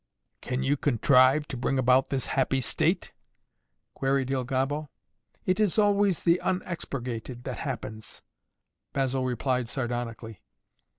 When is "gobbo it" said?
4.45-5.59